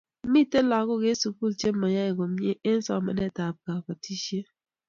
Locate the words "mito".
0.31-0.59